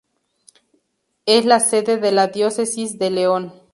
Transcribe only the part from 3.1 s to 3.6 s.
León.